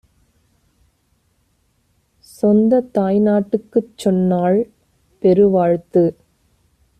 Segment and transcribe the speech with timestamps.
[2.41, 4.69] சொந்தத் தாய்நாட்டுக்குச் சொன்னாள்
[5.21, 6.03] பெருவாழ்த்து.